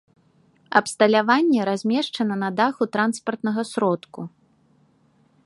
Абсталяванне 0.79 1.61
размешчана 1.69 2.35
на 2.45 2.49
даху 2.61 2.83
транспартнага 2.99 3.63
сродку. 3.75 4.21